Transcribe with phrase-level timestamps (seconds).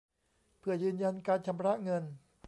[0.59, 2.03] เพื่อยืนยันการชำระเงิน